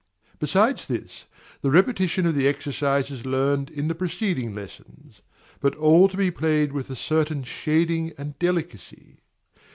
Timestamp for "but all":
5.59-6.07